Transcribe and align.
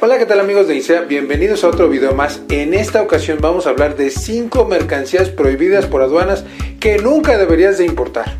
Hola, 0.00 0.16
¿qué 0.16 0.26
tal 0.26 0.38
amigos 0.38 0.68
de 0.68 0.76
ISEA? 0.76 1.00
Bienvenidos 1.00 1.64
a 1.64 1.68
otro 1.68 1.88
video 1.88 2.14
más. 2.14 2.40
En 2.50 2.72
esta 2.72 3.02
ocasión 3.02 3.38
vamos 3.40 3.66
a 3.66 3.70
hablar 3.70 3.96
de 3.96 4.10
5 4.10 4.64
mercancías 4.64 5.28
prohibidas 5.28 5.86
por 5.86 6.02
aduanas 6.02 6.44
que 6.78 6.98
nunca 6.98 7.36
deberías 7.36 7.78
de 7.78 7.86
importar. 7.86 8.36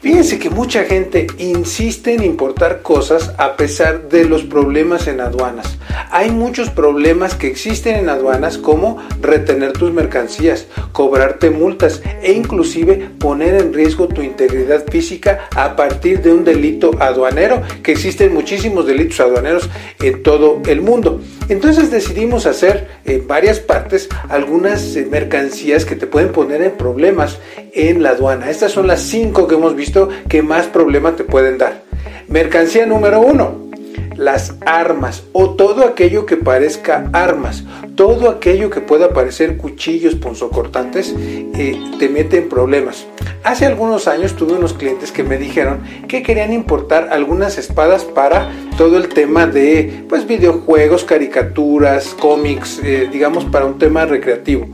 Fíjense 0.00 0.40
que 0.40 0.50
mucha 0.50 0.82
gente 0.82 1.28
insiste 1.38 2.14
en 2.14 2.24
importar 2.24 2.82
cosas 2.82 3.34
a 3.38 3.54
pesar 3.54 4.08
de 4.08 4.24
los 4.24 4.42
problemas 4.42 5.06
en 5.06 5.20
aduanas. 5.20 5.77
Hay 6.10 6.30
muchos 6.30 6.70
problemas 6.70 7.34
que 7.34 7.48
existen 7.48 7.96
en 7.96 8.08
aduanas 8.08 8.58
como 8.58 8.98
retener 9.20 9.72
tus 9.72 9.92
mercancías, 9.92 10.66
cobrarte 10.92 11.50
multas 11.50 12.02
e 12.22 12.32
inclusive 12.32 13.10
poner 13.18 13.54
en 13.54 13.72
riesgo 13.72 14.08
tu 14.08 14.22
integridad 14.22 14.84
física 14.90 15.48
a 15.54 15.76
partir 15.76 16.22
de 16.22 16.32
un 16.32 16.44
delito 16.44 16.90
aduanero, 17.00 17.62
que 17.82 17.92
existen 17.92 18.32
muchísimos 18.32 18.86
delitos 18.86 19.20
aduaneros 19.20 19.68
en 20.00 20.22
todo 20.22 20.60
el 20.66 20.80
mundo. 20.80 21.20
Entonces 21.48 21.90
decidimos 21.90 22.46
hacer 22.46 22.88
en 23.04 23.26
varias 23.26 23.60
partes 23.60 24.08
algunas 24.28 24.96
eh, 24.96 25.06
mercancías 25.10 25.84
que 25.84 25.96
te 25.96 26.06
pueden 26.06 26.32
poner 26.32 26.62
en 26.62 26.72
problemas 26.72 27.38
en 27.72 28.02
la 28.02 28.10
aduana. 28.10 28.50
Estas 28.50 28.72
son 28.72 28.86
las 28.86 29.00
cinco 29.00 29.48
que 29.48 29.54
hemos 29.54 29.74
visto 29.74 30.08
que 30.28 30.42
más 30.42 30.66
problema 30.66 31.16
te 31.16 31.24
pueden 31.24 31.58
dar. 31.58 31.82
Mercancía 32.28 32.84
número 32.84 33.20
uno, 33.20 33.67
las 34.18 34.56
armas 34.66 35.22
o 35.32 35.50
todo 35.50 35.84
aquello 35.84 36.26
que 36.26 36.36
parezca 36.36 37.08
armas, 37.12 37.64
todo 37.94 38.28
aquello 38.28 38.68
que 38.68 38.80
pueda 38.80 39.14
parecer 39.14 39.56
cuchillos 39.56 40.16
punzocortantes, 40.16 41.14
eh, 41.16 41.80
te 41.98 42.08
mete 42.08 42.38
en 42.38 42.48
problemas. 42.48 43.06
Hace 43.44 43.64
algunos 43.64 44.08
años 44.08 44.34
tuve 44.34 44.54
unos 44.54 44.74
clientes 44.74 45.12
que 45.12 45.22
me 45.22 45.38
dijeron 45.38 45.80
que 46.08 46.22
querían 46.22 46.52
importar 46.52 47.08
algunas 47.12 47.56
espadas 47.56 48.04
para 48.04 48.50
todo 48.78 48.96
el 48.96 49.08
tema 49.08 49.48
de 49.48 50.04
pues 50.08 50.24
videojuegos, 50.24 51.02
caricaturas, 51.02 52.14
cómics, 52.14 52.80
eh, 52.84 53.08
digamos 53.12 53.44
para 53.44 53.66
un 53.66 53.76
tema 53.76 54.06
recreativo. 54.06 54.68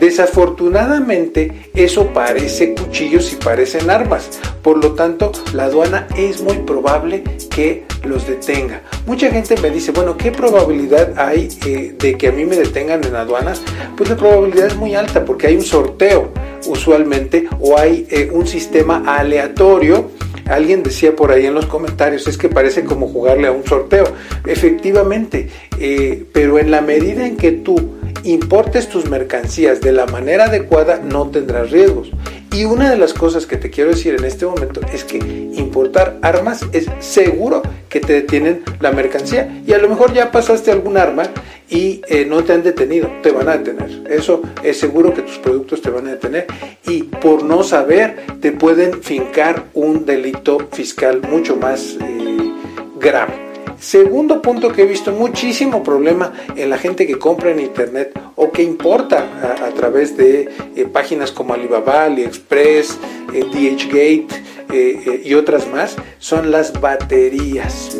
Desafortunadamente 0.00 1.70
eso 1.74 2.06
parece 2.14 2.74
cuchillos 2.74 3.30
y 3.34 3.36
parecen 3.36 3.90
armas, 3.90 4.40
por 4.62 4.82
lo 4.82 4.92
tanto 4.92 5.30
la 5.52 5.64
aduana 5.64 6.08
es 6.16 6.40
muy 6.40 6.56
probable 6.60 7.22
que 7.50 7.84
los 8.02 8.26
detenga. 8.26 8.80
Mucha 9.06 9.30
gente 9.30 9.54
me 9.60 9.68
dice, 9.68 9.92
bueno, 9.92 10.16
¿qué 10.16 10.32
probabilidad 10.32 11.18
hay 11.18 11.48
eh, 11.66 11.94
de 11.98 12.16
que 12.16 12.28
a 12.28 12.32
mí 12.32 12.46
me 12.46 12.56
detengan 12.56 13.04
en 13.04 13.14
aduanas? 13.14 13.60
Pues 13.94 14.08
la 14.08 14.16
probabilidad 14.16 14.68
es 14.68 14.76
muy 14.76 14.94
alta 14.94 15.26
porque 15.26 15.48
hay 15.48 15.56
un 15.56 15.64
sorteo 15.64 16.32
usualmente 16.66 17.46
o 17.60 17.78
hay 17.78 18.06
eh, 18.10 18.30
un 18.32 18.46
sistema 18.46 19.02
aleatorio. 19.06 20.10
Alguien 20.50 20.82
decía 20.82 21.14
por 21.14 21.30
ahí 21.32 21.46
en 21.46 21.54
los 21.54 21.66
comentarios, 21.66 22.26
es 22.26 22.36
que 22.36 22.48
parece 22.48 22.84
como 22.84 23.08
jugarle 23.08 23.46
a 23.46 23.52
un 23.52 23.64
sorteo. 23.64 24.04
Efectivamente, 24.44 25.48
eh, 25.78 26.24
pero 26.32 26.58
en 26.58 26.70
la 26.70 26.80
medida 26.80 27.26
en 27.26 27.36
que 27.36 27.52
tú 27.52 27.99
importes 28.24 28.88
tus 28.88 29.08
mercancías 29.08 29.80
de 29.80 29.92
la 29.92 30.06
manera 30.06 30.44
adecuada, 30.44 30.98
no 30.98 31.28
tendrás 31.30 31.70
riesgos. 31.70 32.10
Y 32.52 32.64
una 32.64 32.90
de 32.90 32.96
las 32.96 33.14
cosas 33.14 33.46
que 33.46 33.56
te 33.56 33.70
quiero 33.70 33.90
decir 33.90 34.16
en 34.18 34.24
este 34.24 34.44
momento 34.44 34.80
es 34.92 35.04
que 35.04 35.18
importar 35.18 36.18
armas 36.20 36.64
es 36.72 36.86
seguro 36.98 37.62
que 37.88 38.00
te 38.00 38.12
detienen 38.14 38.62
la 38.80 38.90
mercancía. 38.90 39.62
Y 39.64 39.72
a 39.72 39.78
lo 39.78 39.88
mejor 39.88 40.12
ya 40.12 40.32
pasaste 40.32 40.72
algún 40.72 40.96
arma 40.96 41.24
y 41.68 42.02
eh, 42.08 42.26
no 42.26 42.42
te 42.42 42.52
han 42.52 42.64
detenido, 42.64 43.08
te 43.22 43.30
van 43.30 43.48
a 43.48 43.56
detener. 43.56 44.02
Eso 44.10 44.42
es 44.64 44.78
seguro 44.78 45.14
que 45.14 45.22
tus 45.22 45.38
productos 45.38 45.80
te 45.80 45.90
van 45.90 46.08
a 46.08 46.10
detener. 46.10 46.46
Y 46.86 47.04
por 47.04 47.44
no 47.44 47.62
saber, 47.62 48.16
te 48.40 48.50
pueden 48.50 49.00
fincar 49.02 49.66
un 49.74 50.04
delito 50.04 50.68
fiscal 50.72 51.22
mucho 51.30 51.54
más 51.56 51.96
eh, 52.00 52.52
grave. 52.98 53.39
Segundo 53.80 54.42
punto 54.42 54.70
que 54.70 54.82
he 54.82 54.86
visto 54.86 55.10
muchísimo 55.10 55.82
problema 55.82 56.34
en 56.54 56.68
la 56.68 56.76
gente 56.76 57.06
que 57.06 57.18
compra 57.18 57.50
en 57.50 57.60
internet 57.60 58.12
o 58.36 58.52
que 58.52 58.62
importa 58.62 59.26
a, 59.64 59.70
través 59.70 60.18
de 60.18 60.50
eh, 60.76 60.84
páginas 60.84 61.32
como 61.32 61.54
Alibaba, 61.54 62.04
AliExpress, 62.04 62.98
eh, 63.32 63.42
DHgate 63.42 64.28
eh, 64.72 65.22
y 65.24 65.32
otras 65.32 65.66
más 65.66 65.96
son 66.18 66.50
las 66.50 66.78
baterías. 66.78 67.96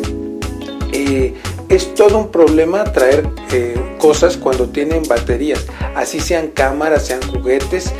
Es 1.71 1.93
todo 1.93 2.17
un 2.17 2.31
problema 2.31 2.83
traer 2.83 3.23
cosas 3.97 4.35
cuando 4.35 4.69
tienen 4.69 5.03
baterías, 5.07 5.65
así 5.95 6.19
sean 6.19 6.49
cámaras, 6.49 7.05
sean 7.05 7.21
juguetes, 7.31 7.93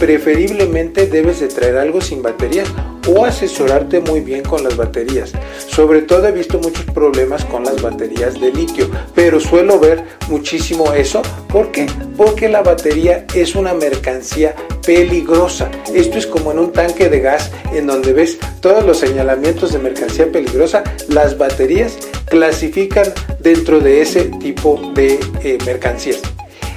preferiblemente 0.00 1.06
debes 1.06 1.40
de 1.40 1.48
traer 1.48 1.76
algo 1.76 2.00
sin 2.00 2.22
baterías 2.22 2.68
o 3.06 3.26
asesorarte 3.26 4.00
muy 4.00 4.20
bien 4.20 4.42
con 4.42 4.64
las 4.64 4.76
baterías. 4.76 5.32
Sobre 5.68 6.00
todo 6.00 6.26
he 6.28 6.32
visto 6.32 6.58
muchos 6.58 6.86
problemas 6.86 7.44
con 7.44 7.64
las 7.64 7.82
baterías 7.82 8.40
de 8.40 8.50
litio, 8.50 8.88
pero 9.14 9.38
suelo 9.38 9.78
ver 9.78 10.04
muchísimo 10.28 10.94
eso. 10.94 11.20
¿Por 11.48 11.70
qué? 11.70 11.86
Porque 12.16 12.48
la 12.48 12.62
batería 12.62 13.26
es 13.34 13.54
una 13.54 13.74
mercancía 13.74 14.54
peligrosa. 14.86 15.70
Esto 15.92 16.16
es 16.16 16.26
como 16.26 16.52
en 16.52 16.58
un 16.58 16.72
tanque 16.72 17.10
de 17.10 17.20
gas 17.20 17.50
en 17.74 17.86
donde 17.86 18.14
ves 18.14 18.38
todos 18.60 18.84
los 18.86 18.98
señalamientos 18.98 19.72
de 19.74 19.80
mercancía 19.80 20.32
peligrosa. 20.32 20.82
Las 21.08 21.36
baterías 21.36 21.98
clasifican 22.26 23.12
dentro 23.40 23.80
de 23.80 24.02
ese 24.02 24.24
tipo 24.40 24.92
de 24.94 25.18
eh, 25.42 25.58
mercancías. 25.64 26.20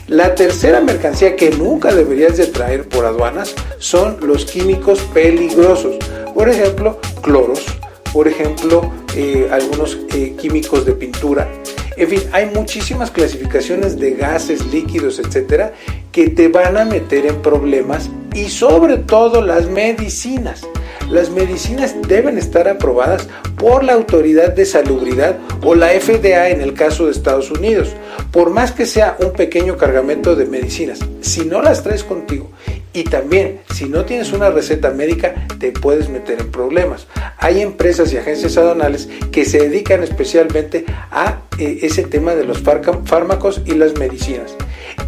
La 0.08 0.36
tercera 0.36 0.80
mercancía 0.80 1.36
que 1.36 1.50
nunca 1.50 1.94
deberías 1.94 2.38
de 2.38 2.48
traer 2.48 2.88
por 2.88 3.06
aduanas 3.06 3.54
son 3.80 4.18
los 4.22 4.46
químicos 4.46 5.00
peligrosos. 5.14 5.98
Por 6.34 6.48
ejemplo, 6.48 7.00
cloros, 7.22 7.66
por 8.14 8.28
ejemplo, 8.28 8.90
eh, 9.16 9.50
algunos 9.52 9.98
eh, 10.14 10.34
químicos 10.40 10.86
de 10.86 10.94
pintura. 10.94 11.52
En 11.98 12.08
fin, 12.08 12.22
hay 12.32 12.46
muchísimas 12.46 13.12
clasificaciones 13.12 14.00
de 14.00 14.12
gases, 14.12 14.66
líquidos, 14.68 15.20
etcétera, 15.20 15.74
que 16.12 16.30
te 16.30 16.48
van 16.48 16.78
a 16.78 16.86
meter 16.86 17.26
en 17.26 17.42
problemas 17.42 18.10
y 18.34 18.50
sobre 18.50 18.98
todo 18.98 19.42
las 19.42 19.68
medicinas. 19.68 20.62
Las 21.10 21.30
medicinas 21.30 21.96
deben 22.08 22.38
estar 22.38 22.68
aprobadas 22.68 23.30
por 23.58 23.84
la 23.84 23.94
Autoridad 23.94 24.54
de 24.54 24.66
Salubridad 24.66 25.38
o 25.64 25.74
la 25.74 25.88
FDA 25.90 26.50
en 26.50 26.60
el 26.60 26.74
caso 26.74 27.06
de 27.06 27.12
Estados 27.12 27.50
Unidos. 27.50 27.96
Por 28.32 28.50
más 28.50 28.74
que 28.74 28.86
sea 28.86 29.16
un 29.20 29.32
pequeño 29.32 29.78
cargamento 29.78 30.36
de 30.36 30.46
medicinas, 30.46 31.00
si 31.22 31.46
no 31.46 31.62
las 31.62 31.82
traes 31.82 32.04
contigo 32.04 32.52
y 32.92 33.06
también, 33.06 33.62
si 33.74 33.86
no 33.86 34.04
tienes 34.04 34.34
una 34.34 34.50
receta 34.50 34.92
médica, 34.92 35.48
te 35.60 35.72
puedes 35.72 36.10
meter 36.10 36.42
en 36.42 36.52
problemas. 36.52 37.08
Hay 37.38 37.62
empresas 37.62 38.12
y 38.12 38.18
agencias 38.18 38.58
aduanales 38.58 39.08
que 39.32 39.46
se 39.46 39.60
dedican 39.60 40.04
especialmente 40.04 40.84
a 41.10 41.42
eh, 41.58 41.80
ese 41.84 42.04
tema 42.04 42.36
de 42.36 42.44
los 42.44 42.60
fármacos 42.60 43.62
y 43.66 43.76
las 43.76 43.98
medicinas. 43.98 44.56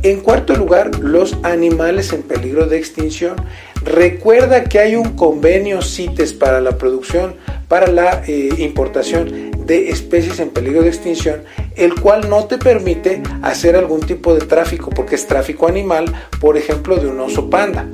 En 0.01 0.21
cuarto 0.21 0.55
lugar, 0.55 0.99
los 0.99 1.37
animales 1.43 2.13
en 2.13 2.23
peligro 2.23 2.67
de 2.67 2.77
extinción. 2.77 3.35
Recuerda 3.83 4.63
que 4.63 4.79
hay 4.79 4.95
un 4.95 5.15
convenio 5.15 5.81
CITES 5.81 6.33
para 6.33 6.61
la 6.61 6.77
producción, 6.77 7.35
para 7.67 7.87
la 7.87 8.23
eh, 8.25 8.49
importación 8.59 9.51
de 9.65 9.89
especies 9.89 10.39
en 10.39 10.51
peligro 10.51 10.83
de 10.83 10.87
extinción, 10.87 11.43
el 11.75 11.95
cual 11.99 12.29
no 12.29 12.45
te 12.45 12.57
permite 12.57 13.21
hacer 13.41 13.75
algún 13.75 13.99
tipo 13.99 14.33
de 14.33 14.45
tráfico, 14.45 14.89
porque 14.89 15.15
es 15.15 15.27
tráfico 15.27 15.67
animal, 15.67 16.05
por 16.39 16.57
ejemplo, 16.57 16.95
de 16.95 17.07
un 17.07 17.19
oso 17.19 17.49
panda. 17.49 17.85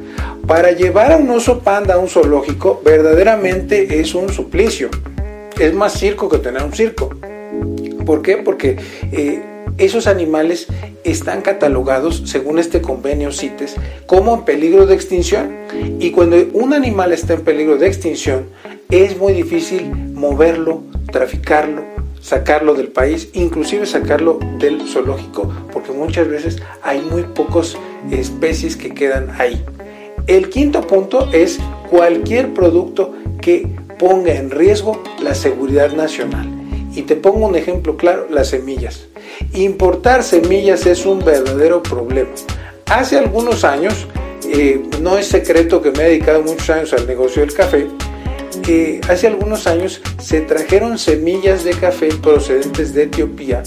Para 0.46 0.72
llevar 0.72 1.12
a 1.12 1.18
un 1.18 1.30
oso 1.32 1.62
panda 1.62 1.96
a 1.96 1.98
un 1.98 2.08
zoológico, 2.08 2.82
verdaderamente 2.86 4.00
es 4.00 4.14
un 4.14 4.30
suplicio. 4.30 4.90
Es 5.60 5.74
más 5.74 5.94
circo 5.94 6.30
que 6.30 6.38
tener 6.38 6.62
un 6.62 6.72
circo. 6.72 7.10
¿Por 8.06 8.22
qué? 8.22 8.38
Porque 8.38 8.78
eh, 9.12 9.42
esos 9.78 10.08
animales 10.08 10.68
están 11.04 11.42
catalogados, 11.42 12.24
según 12.26 12.60
este 12.60 12.82
convenio 12.82 13.32
CITES, 13.32 13.76
como 14.06 14.36
en 14.36 14.46
peligro 14.46 14.86
de 14.86 14.96
extinción. 14.96 15.56
Y 16.00 16.12
cuando 16.12 16.38
un 16.54 16.74
animal 16.74 17.12
está 17.12 17.34
en 17.34 17.42
peligro 17.42 17.78
de 17.78 17.88
extinción, 17.88 18.48
es 18.90 19.18
muy 19.18 19.34
difícil 19.34 19.92
moverlo, 20.14 20.84
traficarlo, 21.12 21.84
sacarlo 22.22 22.74
del 22.74 22.88
país, 22.88 23.30
inclusive 23.34 23.86
sacarlo 23.86 24.40
del 24.60 24.82
zoológico, 24.88 25.52
porque 25.72 25.92
muchas 25.92 26.28
veces 26.28 26.58
hay 26.82 27.02
muy 27.02 27.24
pocas 27.24 27.78
especies 28.12 28.76
que 28.76 28.94
quedan 28.94 29.30
ahí. 29.38 29.64
El 30.28 30.50
quinto 30.50 30.82
punto 30.82 31.30
es 31.34 31.60
cualquier 31.90 32.54
producto 32.54 33.14
que 33.42 33.68
ponga 34.00 34.34
en 34.34 34.50
riesgo 34.50 35.04
la 35.22 35.36
seguridad 35.36 35.92
nacional. 35.92 36.50
Y 36.96 37.04
te 37.04 37.16
pongo 37.16 37.46
un 37.46 37.56
ejemplo 37.56 37.98
claro, 37.98 38.28
las 38.30 38.48
semillas. 38.48 39.08
Importar 39.54 40.24
semillas 40.24 40.86
es 40.86 41.06
un 41.06 41.24
verdadero 41.24 41.82
problema. 41.82 42.32
Hace 42.88 43.18
algunos 43.18 43.64
años, 43.64 44.08
eh, 44.48 44.82
no 45.02 45.18
es 45.18 45.28
secreto 45.28 45.82
que 45.82 45.92
me 45.92 46.04
he 46.04 46.10
dedicado 46.10 46.44
muchos 46.44 46.70
años 46.70 46.94
al 46.94 47.08
negocio 47.08 47.42
del 47.42 47.54
café, 47.54 47.88
que 48.64 49.02
hace 49.10 49.28
algunos 49.28 49.68
años 49.68 50.02
se 50.22 50.42
trajeron 50.42 50.98
semillas 50.98 51.64
de 51.64 51.72
café 51.72 52.10
procedentes 52.22 52.94
de 52.94 53.04
Etiopía 53.04 53.64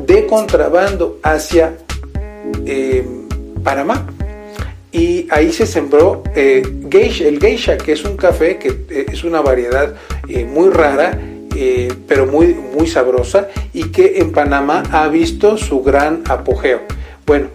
de 0.00 0.26
contrabando 0.26 1.18
hacia 1.22 1.76
eh, 2.66 3.04
Panamá. 3.62 4.06
Y 4.92 5.26
ahí 5.30 5.52
se 5.52 5.66
sembró 5.66 6.22
eh, 6.36 6.62
geisha, 6.88 7.26
el 7.26 7.40
geisha, 7.40 7.76
que 7.76 7.92
es 7.92 8.04
un 8.04 8.16
café 8.16 8.58
que 8.58 9.06
es 9.10 9.24
una 9.24 9.40
variedad 9.40 9.94
muy 10.48 10.70
rara, 10.70 11.18
pero 12.06 12.26
muy, 12.26 12.54
muy 12.54 12.86
sabrosa 12.86 13.48
y 13.72 13.84
que 13.84 14.18
en 14.18 14.32
Panamá 14.32 14.82
ha 14.90 15.08
visto 15.08 15.56
su 15.56 15.82
gran 15.82 16.22
apogeo. 16.28 16.80
Bueno, 17.26 17.48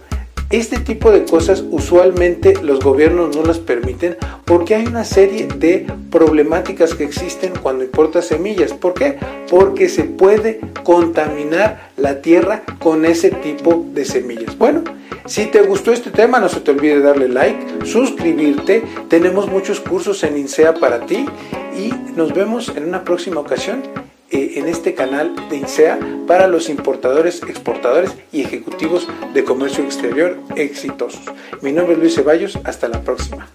este 0.50 0.80
tipo 0.80 1.12
de 1.12 1.26
cosas 1.26 1.64
usualmente 1.70 2.56
los 2.64 2.80
gobiernos 2.80 3.36
no 3.36 3.44
las 3.44 3.60
permiten 3.60 4.18
porque 4.46 4.74
hay 4.74 4.88
una 4.88 5.04
serie 5.04 5.46
de 5.46 5.86
problemáticas 6.10 6.96
que 6.96 7.04
existen 7.04 7.54
cuando 7.62 7.84
importas 7.84 8.26
semillas. 8.26 8.74
¿Por 8.74 8.96
qué? 8.96 9.20
Porque 9.48 9.90
se 9.90 10.06
puede 10.06 10.60
contaminar 10.84 11.92
la 11.98 12.22
tierra 12.22 12.64
con 12.80 13.06
ese 13.06 13.30
tipo 13.30 13.86
de 13.94 14.06
semillas. 14.06 14.58
Bueno, 14.58 14.84
si 15.28 15.46
te 15.46 15.62
gustó 15.62 15.92
este 15.92 16.10
tema, 16.10 16.40
no 16.40 16.50
se 16.50 16.62
te 16.62 16.72
olvide 16.72 17.00
darle 17.00 17.28
like, 17.28 17.86
suscribirte. 17.86 18.82
Tenemos 19.08 19.48
muchos 19.48 19.80
cursos 19.80 20.24
en 20.24 20.36
INSEA 20.36 20.74
para 20.74 21.06
ti 21.06 21.28
y 21.80 21.94
nos 22.16 22.34
vemos 22.34 22.70
en 22.76 22.88
una 22.88 23.04
próxima 23.04 23.40
ocasión 23.40 23.82
eh, 24.32 24.54
en 24.56 24.68
este 24.68 24.94
canal 24.94 25.34
de 25.50 25.58
INSEA 25.58 26.00
para 26.28 26.48
los 26.48 26.70
importadores, 26.70 27.42
exportadores 27.44 28.16
y 28.32 28.42
ejecutivos 28.42 29.08
de 29.34 29.44
comercio 29.44 29.84
exterior 29.84 30.38
exitosos. 30.56 31.22
Mi 31.62 31.72
nombre 31.72 31.94
es 31.94 32.00
Luis 32.00 32.16
Ceballos, 32.16 32.60
hasta 32.64 32.88
la 32.90 33.02
próxima. 33.02 33.50